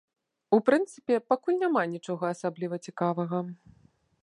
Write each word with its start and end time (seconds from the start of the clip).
У 0.55 0.59
прынцыпе, 0.69 1.19
пакуль 1.33 1.59
няма 1.65 1.83
нічога 1.93 2.33
асабліва 2.37 2.75
цікавага. 2.91 3.43